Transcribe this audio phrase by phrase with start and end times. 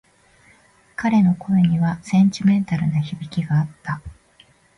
[0.95, 4.01] 彼の声にはセンチメンタルな響きがあった。